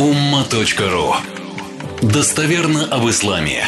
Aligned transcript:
umma.ru 0.00 1.12
Достоверно 2.00 2.86
об 2.86 3.06
исламе. 3.10 3.64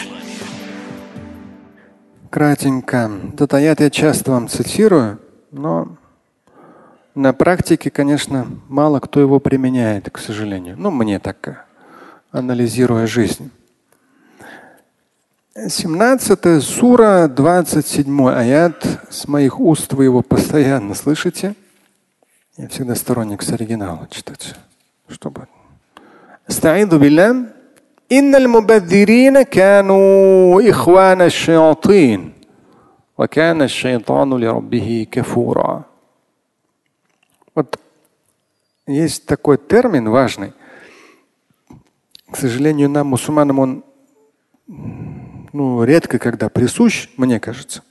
Кратенько. 2.31 3.11
Этот 3.35 3.53
аят 3.53 3.81
я 3.81 3.91
часто 3.91 4.31
вам 4.31 4.49
цитирую, 4.49 5.21
но 5.51 5.99
на 7.15 7.35
практике, 7.35 7.91
конечно, 7.91 8.47
мало 8.69 9.01
кто 9.01 9.21
его 9.21 9.41
применяет, 9.41 10.09
к 10.09 10.17
сожалению. 10.17 10.77
Ну, 10.79 10.91
мне 10.91 11.19
так, 11.19 11.67
анализируя 12.31 13.07
жизнь. 13.07 13.51
17 15.55 16.63
сура, 16.63 17.29
27 17.29 18.31
аят. 18.31 18.87
С 19.11 19.29
моих 19.29 19.61
уст 19.61 19.93
вы 19.93 20.05
его 20.05 20.23
постоянно 20.23 20.95
слышите. 20.95 21.55
Я 22.57 22.69
всегда 22.69 22.95
сторонник 22.95 23.43
с 23.43 23.53
оригинала 23.53 24.09
читать, 24.11 24.55
чтобы. 25.11 25.47
استعيذ 26.50 26.98
بالله 26.98 27.46
إن 28.12 28.36
المبذرين 28.36 29.42
كانوا 29.42 30.70
إخوان 30.70 31.22
الشياطين 31.22 32.34
وكان 33.18 33.62
الشيطان 33.62 34.34
لربه 34.34 35.08
كفورا. 35.12 35.86
Вот 37.56 37.80
есть 38.88 39.26
такой 39.26 39.58
термин 39.58 40.10
важный. 40.10 40.54
К 42.32 42.38
сожалению, 42.38 42.90
нам, 42.90 43.08
мусульманам, 43.08 43.60
он 43.60 43.84
ну, 44.68 45.84
редко 45.84 46.20
когда 46.20 46.50
присущ, 46.50 47.10
мне 47.18 47.40
кажется. 47.40 47.84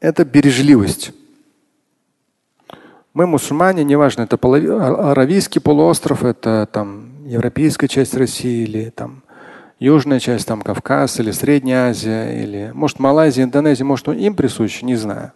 Это 0.00 0.24
бережливость. 0.24 1.12
Мы 3.15 3.27
мусульмане, 3.27 3.85
неважно, 3.85 4.23
это 4.23 4.35
Аравийский 4.35 5.61
полуостров, 5.61 6.25
это 6.25 6.67
там 6.69 7.25
европейская 7.25 7.87
часть 7.87 8.13
России 8.13 8.63
или 8.63 8.89
там 8.89 9.23
южная 9.79 10.19
часть, 10.19 10.45
там 10.45 10.61
Кавказ 10.61 11.21
или 11.21 11.31
Средняя 11.31 11.91
Азия, 11.91 12.43
или 12.43 12.71
может 12.73 12.99
Малайзия, 12.99 13.45
Индонезия, 13.45 13.85
может 13.85 14.09
им 14.09 14.35
присущ, 14.35 14.81
не 14.81 14.97
знаю. 14.97 15.31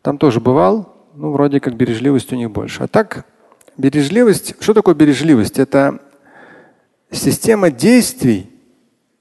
Там 0.00 0.16
тоже 0.16 0.40
бывал, 0.40 0.96
ну 1.14 1.32
вроде 1.32 1.60
как 1.60 1.74
бережливость 1.74 2.32
у 2.32 2.36
них 2.36 2.50
больше. 2.50 2.84
А 2.84 2.88
так 2.88 3.26
бережливость, 3.76 4.54
что 4.58 4.72
такое 4.72 4.94
бережливость? 4.94 5.58
Это 5.58 5.98
система 7.10 7.70
действий, 7.70 8.50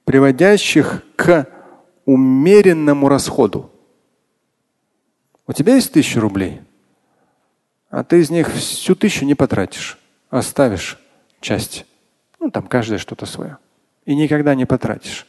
приводящих 0.06 1.04
к 1.18 1.48
умеренному 2.06 3.10
расходу. 3.10 3.70
У 5.48 5.52
тебя 5.52 5.76
есть 5.76 5.92
тысяча 5.92 6.22
рублей, 6.22 6.62
а 7.92 8.06
ты 8.06 8.22
из 8.22 8.30
них 8.30 8.50
всю 8.50 8.96
тысячу 8.96 9.26
не 9.26 9.36
потратишь, 9.36 10.00
оставишь 10.30 10.98
часть. 11.42 11.86
Ну, 12.40 12.50
там 12.50 12.66
каждое 12.66 12.98
что-то 12.98 13.26
свое. 13.26 13.58
И 14.06 14.16
никогда 14.16 14.56
не 14.56 14.66
потратишь. 14.66 15.28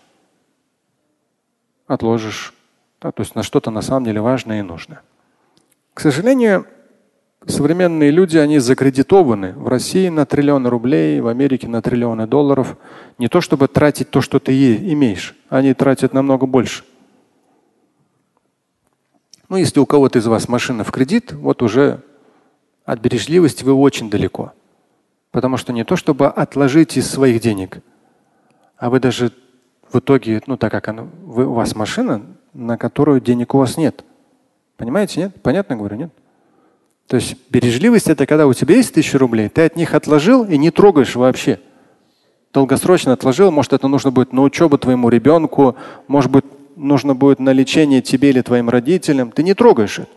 Отложишь. 1.87 2.55
Да, 3.01 3.11
то 3.11 3.23
есть 3.23 3.35
на 3.35 3.43
что-то 3.43 3.71
на 3.73 3.83
самом 3.83 4.05
деле 4.05 4.21
важное 4.21 4.61
и 4.61 4.63
нужное. 4.63 5.03
К 5.93 6.01
сожалению, 6.01 6.67
современные 7.45 8.13
люди, 8.13 8.39
они 8.39 8.61
закредитованы 8.61 9.55
в 9.55 9.67
России 9.67 10.09
на 10.09 10.25
триллионы 10.25 10.71
рублей, 10.71 11.21
в 11.21 11.27
Америке 11.27 11.67
на 11.67 11.83
триллионы 11.83 12.29
долларов. 12.29 12.77
Не 13.19 13.27
то 13.27 13.41
чтобы 13.41 13.67
тратить 13.67 14.11
то, 14.11 14.21
что 14.21 14.39
ты 14.39 14.77
имеешь, 14.77 15.35
они 15.49 15.75
тратят 15.75 16.15
намного 16.15 16.47
больше. 16.47 16.85
Ну, 19.49 19.57
если 19.57 19.81
у 19.81 19.85
кого-то 19.85 20.21
из 20.21 20.27
вас 20.27 20.49
машина 20.49 20.85
в 20.85 20.93
кредит, 20.93 21.33
вот 21.33 21.61
уже 21.61 22.03
от 22.85 23.01
бережливости 23.01 23.65
вы 23.65 23.73
очень 23.73 24.11
далеко. 24.11 24.53
Потому 25.31 25.57
что 25.57 25.73
не 25.73 25.85
то, 25.85 25.97
чтобы 25.97 26.27
отложить 26.27 26.97
из 26.97 27.11
своих 27.11 27.41
денег, 27.41 27.79
а 28.77 28.91
вы 28.91 29.01
даже 29.01 29.33
в 29.91 29.99
итоге, 29.99 30.43
ну 30.47 30.57
так 30.57 30.73
как 30.73 30.89
она, 30.89 31.07
вы, 31.23 31.47
у 31.47 31.53
вас 31.53 31.75
машина, 31.75 32.23
на 32.53 32.77
которую 32.77 33.21
денег 33.21 33.55
у 33.55 33.59
вас 33.59 33.77
нет. 33.77 34.05
Понимаете, 34.77 35.21
нет? 35.21 35.43
Понятно 35.43 35.77
говорю, 35.77 35.97
нет? 35.97 36.11
То 37.07 37.17
есть 37.17 37.37
бережливость 37.51 38.09
это 38.09 38.27
когда 38.27 38.47
у 38.47 38.55
тебя 38.55 38.77
есть 38.77 38.95
тысяча 38.95 39.19
рублей, 39.19 39.49
ты 39.49 39.63
от 39.63 39.77
них 39.77 39.95
отложил 39.95 40.45
и 40.45 40.57
не 40.57 40.71
трогаешь 40.71 41.15
вообще. 41.15 41.61
Долгосрочно 42.53 43.13
отложил, 43.13 43.51
может 43.51 43.73
это 43.73 43.89
нужно 43.89 44.11
будет 44.11 44.33
на 44.33 44.43
учебу 44.43 44.79
твоему 44.79 45.09
ребенку, 45.09 45.77
может 46.09 46.31
быть 46.31 46.45
нужно 46.77 47.15
будет 47.15 47.39
на 47.39 47.53
лечение 47.53 48.03
тебе 48.03 48.31
или 48.31 48.41
твоим 48.43 48.69
родителям, 48.69 49.31
ты 49.31 49.43
не 49.43 49.55
трогаешь 49.55 50.01
это. 50.01 50.11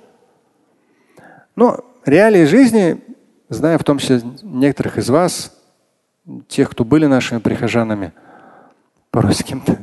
Но 1.55 1.83
реалии 2.05 2.45
жизни, 2.45 3.01
зная 3.49 3.77
в 3.77 3.83
том 3.83 3.97
числе 3.97 4.21
некоторых 4.41 4.97
из 4.97 5.09
вас, 5.09 5.55
тех, 6.47 6.69
кто 6.71 6.83
были 6.83 7.05
нашими 7.05 7.39
прихожанами, 7.39 8.13
порой 9.11 9.33
с 9.33 9.43
кем-то 9.43 9.77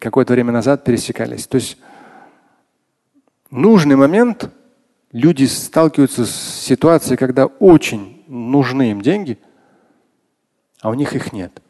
какое-то 0.00 0.32
время 0.32 0.52
назад 0.52 0.84
пересекались. 0.84 1.46
То 1.46 1.56
есть 1.56 1.78
нужный 3.50 3.96
момент 3.96 4.50
люди 5.12 5.44
сталкиваются 5.44 6.26
с 6.26 6.30
ситуацией, 6.32 7.16
когда 7.16 7.46
очень 7.46 8.24
нужны 8.26 8.90
им 8.90 9.00
деньги, 9.00 9.38
а 10.80 10.90
у 10.90 10.94
них 10.94 11.14
их 11.14 11.32
нет. 11.32 11.62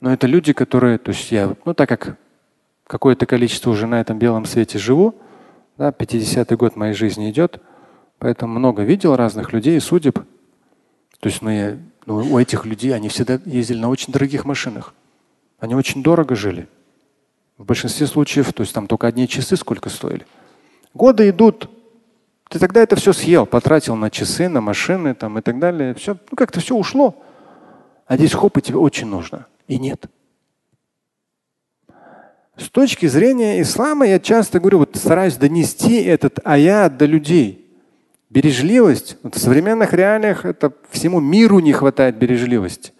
Но 0.00 0.12
это 0.12 0.26
люди, 0.26 0.52
которые, 0.52 0.98
то 0.98 1.12
есть 1.12 1.30
я, 1.30 1.54
ну 1.64 1.74
так 1.74 1.88
как 1.88 2.16
какое-то 2.86 3.26
количество 3.26 3.70
уже 3.70 3.86
на 3.86 4.00
этом 4.00 4.18
белом 4.18 4.44
свете 4.44 4.78
живу, 4.78 5.14
да, 5.76 5.90
50-й 5.90 6.56
год 6.56 6.76
моей 6.76 6.94
жизни 6.94 7.30
идет, 7.30 7.60
поэтому 8.18 8.58
много 8.58 8.82
видел 8.82 9.16
разных 9.16 9.52
людей, 9.52 9.80
судеб. 9.80 10.18
То 11.20 11.28
есть 11.28 11.42
ну, 11.42 11.50
я, 11.50 11.78
ну, 12.06 12.16
у 12.16 12.38
этих 12.38 12.64
людей 12.64 12.94
они 12.94 13.08
всегда 13.08 13.40
ездили 13.44 13.78
на 13.78 13.88
очень 13.88 14.12
дорогих 14.12 14.44
машинах. 14.44 14.94
Они 15.58 15.74
очень 15.74 16.02
дорого 16.02 16.34
жили. 16.34 16.68
В 17.56 17.64
большинстве 17.64 18.06
случаев, 18.06 18.52
то 18.52 18.62
есть 18.62 18.74
там 18.74 18.86
только 18.86 19.06
одни 19.06 19.28
часы 19.28 19.56
сколько 19.56 19.88
стоили. 19.88 20.26
Годы 20.92 21.28
идут, 21.30 21.70
ты 22.48 22.58
тогда 22.58 22.82
это 22.82 22.96
все 22.96 23.12
съел, 23.12 23.46
потратил 23.46 23.96
на 23.96 24.10
часы, 24.10 24.48
на 24.48 24.60
машины 24.60 25.14
там, 25.14 25.38
и 25.38 25.42
так 25.42 25.58
далее. 25.58 25.94
Все, 25.94 26.16
ну 26.30 26.36
как-то 26.36 26.60
все 26.60 26.76
ушло. 26.76 27.16
А 28.06 28.16
здесь 28.16 28.32
хоп, 28.32 28.58
и 28.58 28.62
тебе 28.62 28.78
очень 28.78 29.06
нужно. 29.06 29.46
И 29.66 29.78
нет. 29.78 30.06
С 32.56 32.70
точки 32.70 33.06
зрения 33.06 33.60
ислама 33.60 34.06
я 34.06 34.20
часто 34.20 34.60
говорю, 34.60 34.78
вот 34.78 34.94
стараюсь 34.94 35.36
донести 35.36 35.96
этот 36.02 36.38
аят 36.44 36.96
до 36.96 37.06
людей. 37.06 37.60
Бережливость. 38.30 39.16
Вот 39.22 39.34
в 39.34 39.38
современных 39.38 39.92
реалиях 39.92 40.44
это 40.44 40.72
всему 40.90 41.20
миру 41.20 41.58
не 41.58 41.72
хватает 41.72 42.16
бережливости. 42.16 42.92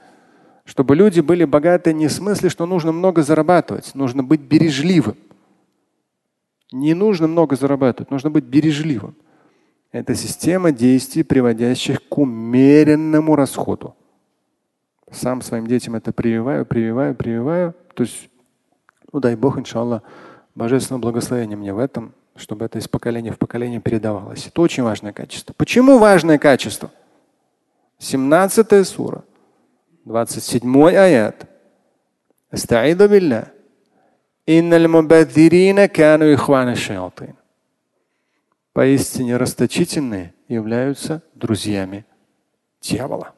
Чтобы 0.65 0.97
люди 0.97 1.21
были 1.21 1.45
богаты 1.45 1.93
не 1.93 2.09
в 2.09 2.13
смысле, 2.13 2.49
что 2.49 2.67
нужно 2.67 2.91
много 2.93 3.23
зарабатывать, 3.23 3.95
нужно 3.95 4.23
быть 4.23 4.41
бережливым. 4.41 5.17
Не 6.73 6.95
нужно 6.95 7.29
много 7.29 7.55
зарабатывать, 7.55 8.11
нужно 8.11 8.31
быть 8.31 8.45
бережливым. 8.45 9.15
Это 9.93 10.15
система 10.17 10.73
действий, 10.73 11.23
приводящих 11.23 12.01
к 12.09 12.19
умеренному 12.19 13.37
расходу. 13.37 13.95
Сам 15.13 15.43
своим 15.43 15.69
детям 15.69 15.95
это 15.95 16.13
прививаю, 16.13 16.67
прививаю, 16.67 17.15
прививаю. 17.15 17.75
То 17.95 18.03
есть 18.03 18.29
ну 19.15 19.21
дай 19.21 19.37
Бог, 19.37 19.59
иншаллах, 19.59 20.03
божественное 20.57 21.01
благословение 21.01 21.57
мне 21.57 21.73
в 21.73 21.79
этом, 21.79 22.13
чтобы 22.35 22.65
это 22.65 22.81
из 22.81 22.89
поколения 22.89 23.31
в 23.31 23.39
поколение 23.39 23.81
передавалось. 23.81 24.49
Это 24.49 24.61
очень 24.61 24.83
важное 24.83 25.13
качество. 25.13 25.55
Почему 25.57 25.99
важное 25.99 26.37
качество? 26.37 26.91
17 28.01 28.87
сура, 28.87 29.23
27 30.05 30.89
аят. 30.89 31.49
Астаиду 32.51 33.09
билля. 33.09 33.53
Поистине 38.73 39.37
расточительные 39.37 40.35
являются 40.49 41.23
друзьями 41.35 42.05
дьявола. 42.81 43.33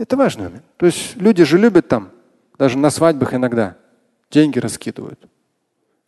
Это 0.00 0.16
важный 0.16 0.44
момент. 0.44 0.64
То 0.78 0.86
есть 0.86 1.14
люди 1.16 1.44
же 1.44 1.58
любят 1.58 1.88
там, 1.88 2.08
даже 2.58 2.78
на 2.78 2.88
свадьбах 2.88 3.34
иногда, 3.34 3.76
деньги 4.30 4.58
раскидывают. 4.58 5.20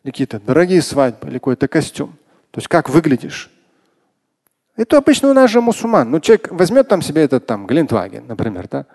Какие-то 0.03 0.39
дорогие 0.39 0.81
свадьбы 0.81 1.27
или 1.27 1.35
какой-то 1.35 1.67
костюм. 1.67 2.15
То 2.49 2.57
есть 2.57 2.67
как 2.67 2.89
выглядишь. 2.89 3.51
Это 4.75 4.97
обычно 4.97 5.29
у 5.29 5.33
нас 5.33 5.51
же 5.51 5.61
мусульман. 5.61 6.09
Ну, 6.09 6.19
человек 6.19 6.51
возьмет 6.51 6.87
там 6.87 7.03
себе 7.03 7.21
этот 7.21 7.45
там 7.45 7.67
Глинтваген, 7.67 8.25
например, 8.25 8.67
да? 8.67 8.87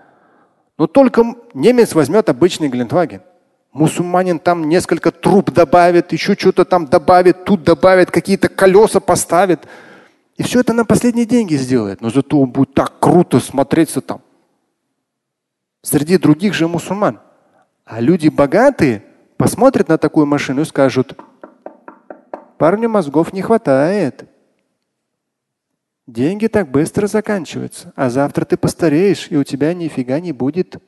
Но 0.76 0.88
только 0.88 1.24
немец 1.54 1.94
возьмет 1.94 2.28
обычный 2.28 2.68
Глинтваген. 2.68 3.22
Мусульманин 3.70 4.40
там 4.40 4.68
несколько 4.68 5.12
труб 5.12 5.52
добавит, 5.52 6.12
еще 6.12 6.34
что-то 6.34 6.64
там 6.64 6.86
добавит, 6.86 7.44
тут 7.44 7.62
добавит, 7.62 8.10
какие-то 8.10 8.48
колеса 8.48 8.98
поставит. 8.98 9.60
И 10.36 10.42
все 10.42 10.58
это 10.58 10.72
на 10.72 10.84
последние 10.84 11.24
деньги 11.24 11.54
сделает. 11.54 12.00
Но 12.00 12.10
зато 12.10 12.40
он 12.40 12.50
будет 12.50 12.74
так 12.74 12.98
круто 12.98 13.38
смотреться 13.38 14.00
там 14.00 14.22
среди 15.88 16.18
других 16.18 16.54
же 16.54 16.68
мусульман. 16.68 17.20
А 17.84 18.00
люди 18.00 18.28
богатые 18.28 19.04
посмотрят 19.36 19.88
на 19.88 19.98
такую 19.98 20.26
машину 20.26 20.62
и 20.62 20.64
скажут, 20.64 21.18
Парню 22.58 22.88
мозгов 22.88 23.32
не 23.32 23.40
хватает. 23.40 24.28
Деньги 26.06 26.48
так 26.48 26.70
быстро 26.70 27.06
заканчиваются, 27.06 27.92
а 27.94 28.10
завтра 28.10 28.44
ты 28.44 28.56
постареешь, 28.56 29.28
и 29.30 29.36
у 29.36 29.44
тебя 29.44 29.72
нифига 29.74 30.20
не 30.20 30.32
будет. 30.32 30.82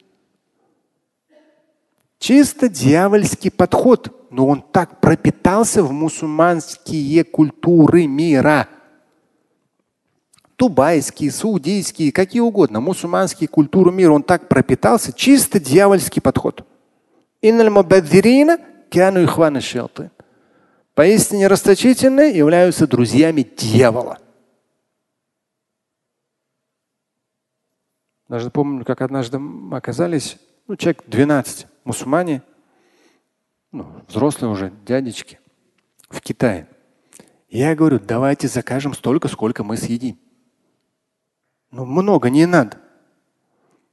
Чисто 2.18 2.68
дьявольский 2.68 3.50
подход, 3.50 4.28
но 4.30 4.46
он 4.46 4.62
так 4.62 5.00
пропитался 5.00 5.82
в 5.82 5.92
мусульманские 5.92 7.24
культуры 7.24 8.06
мира. 8.06 8.68
Дубайские, 10.60 11.30
саудийские, 11.30 12.12
какие 12.12 12.42
угодно, 12.42 12.80
мусульманские 12.80 13.48
культуры 13.48 13.90
мира, 13.90 14.12
он 14.12 14.22
так 14.22 14.46
пропитался, 14.46 15.10
чисто 15.10 15.58
дьявольский 15.58 16.20
подход. 16.20 16.66
Поистине 20.94 21.46
расточительные 21.46 22.36
являются 22.36 22.86
друзьями 22.86 23.40
дьявола. 23.40 24.18
Даже 28.28 28.50
помню, 28.50 28.84
как 28.84 29.00
однажды 29.00 29.38
мы 29.38 29.78
оказались, 29.78 30.36
ну, 30.68 30.76
человек 30.76 31.04
12, 31.06 31.68
мусульмане, 31.84 32.42
ну, 33.72 33.86
взрослые 34.08 34.52
уже, 34.52 34.74
дядечки, 34.84 35.40
в 36.10 36.20
Китае. 36.20 36.68
Я 37.48 37.74
говорю, 37.74 37.98
давайте 37.98 38.46
закажем 38.46 38.92
столько, 38.92 39.26
сколько 39.28 39.64
мы 39.64 39.78
съедим. 39.78 40.18
Ну, 41.70 41.84
много 41.84 42.30
не 42.30 42.46
надо. 42.46 42.78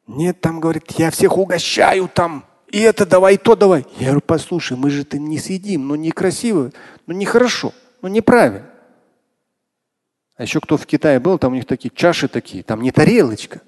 Нет, 0.07 0.41
там 0.41 0.59
говорит, 0.59 0.91
я 0.91 1.11
всех 1.11 1.37
угощаю 1.37 2.09
там. 2.13 2.45
И 2.69 2.79
это 2.79 3.05
давай, 3.05 3.37
то 3.37 3.55
давай. 3.55 3.85
Я 3.97 4.07
говорю, 4.07 4.21
послушай, 4.21 4.77
мы 4.77 4.89
же 4.89 5.01
это 5.01 5.17
не 5.17 5.37
съедим, 5.37 5.87
ну 5.87 5.95
некрасиво, 5.95 6.71
ну 7.05 7.13
нехорошо, 7.13 7.73
ну 8.01 8.09
неправильно. 8.09 8.65
А 10.35 10.43
еще 10.43 10.59
кто 10.59 10.77
в 10.77 10.85
Китае 10.85 11.19
был, 11.19 11.37
там 11.39 11.53
у 11.53 11.55
них 11.55 11.65
такие 11.65 11.91
чаши 11.93 12.27
такие, 12.27 12.63
там 12.63 12.81
не 12.81 12.91
тарелочка, 12.91 13.61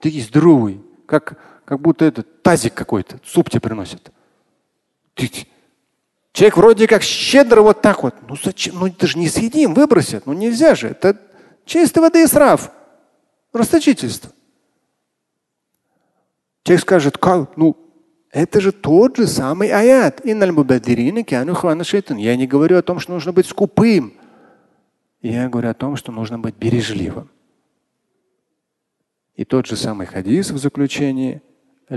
такие 0.00 0.22
здоровые, 0.22 0.80
как, 1.06 1.38
как 1.64 1.80
будто 1.80 2.04
этот 2.04 2.42
тазик 2.42 2.74
какой-то, 2.74 3.20
суп 3.24 3.50
тебе 3.50 3.60
приносят. 3.60 4.12
Ты, 5.14 5.30
человек 6.32 6.56
вроде 6.56 6.86
как 6.86 7.02
щедро 7.02 7.62
вот 7.62 7.82
так 7.82 8.02
вот. 8.02 8.14
Ну 8.28 8.36
зачем? 8.42 8.78
Ну 8.78 8.86
это 8.86 9.06
же 9.06 9.18
не 9.18 9.28
съедим, 9.28 9.74
выбросят. 9.74 10.26
Ну 10.26 10.34
нельзя 10.34 10.74
же. 10.74 10.88
Это 10.88 11.18
чистой 11.64 12.00
воды 12.00 12.22
и 12.22 12.26
срав. 12.26 12.70
Расточительство. 13.56 14.30
Человек 16.62 16.82
скажет, 16.82 17.18
как? 17.18 17.56
Ну, 17.56 17.76
это 18.30 18.60
же 18.60 18.70
тот 18.72 19.16
же 19.16 19.26
самый 19.26 19.70
аят. 19.70 20.20
Я 20.24 20.34
не 20.34 20.46
говорю 22.46 22.76
о 22.76 22.82
том, 22.82 23.00
что 23.00 23.12
нужно 23.12 23.32
быть 23.32 23.46
скупым. 23.46 24.12
Я 25.22 25.48
говорю 25.48 25.70
о 25.70 25.74
том, 25.74 25.96
что 25.96 26.12
нужно 26.12 26.38
быть 26.38 26.56
бережливым. 26.56 27.30
И 29.36 29.44
тот 29.44 29.66
же 29.66 29.76
самый 29.76 30.06
хадис 30.06 30.50
в 30.50 30.58
заключении. 30.58 31.40
То 31.88 31.94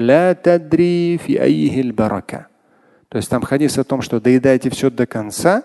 есть 3.18 3.30
там 3.30 3.42
хадис 3.42 3.78
о 3.78 3.84
том, 3.84 4.02
что 4.02 4.22
доедайте 4.22 4.70
все 4.70 4.90
до 4.90 5.06
конца. 5.08 5.64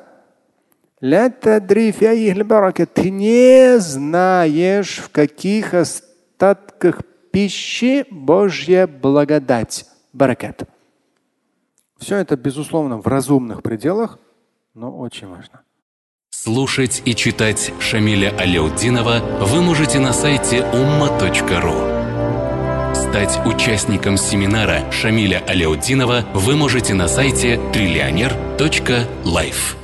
Ты 2.86 3.10
не 3.10 3.78
знаешь, 3.78 5.00
в 5.00 5.10
каких 5.10 5.74
остатках 5.74 7.02
пищи 7.30 8.06
Божья 8.10 8.86
благодать. 8.86 9.84
Баракат. 10.14 10.66
Все 11.98 12.16
это, 12.16 12.38
безусловно, 12.38 12.96
в 12.96 13.06
разумных 13.06 13.62
пределах, 13.62 14.18
но 14.72 14.96
очень 14.96 15.28
важно. 15.28 15.60
Слушать 16.30 17.02
и 17.04 17.14
читать 17.14 17.74
Шамиля 17.80 18.34
Аляутдинова 18.38 19.44
вы 19.44 19.60
можете 19.60 19.98
на 19.98 20.14
сайте 20.14 20.60
umma.ru. 20.72 22.94
Стать 22.94 23.38
участником 23.44 24.16
семинара 24.16 24.90
Шамиля 24.90 25.44
Аляутдинова 25.46 26.24
вы 26.32 26.56
можете 26.56 26.94
на 26.94 27.08
сайте 27.08 27.60
триллионер.life. 27.74 29.83